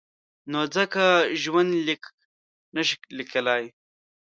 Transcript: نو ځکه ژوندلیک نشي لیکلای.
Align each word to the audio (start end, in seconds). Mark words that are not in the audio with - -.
نو 0.51 0.59
ځکه 0.75 1.03
ژوندلیک 1.41 2.03
نشي 2.75 2.95
لیکلای. 3.17 3.63